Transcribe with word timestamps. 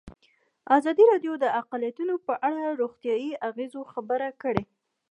ازادي 0.77 1.03
راډیو 1.11 1.33
د 1.39 1.45
اقلیتونه 1.61 2.13
په 2.27 2.33
اړه 2.47 2.59
د 2.65 2.69
روغتیایي 2.81 3.31
اغېزو 3.49 3.81
خبره 3.93 4.27
کړې. 4.41 4.63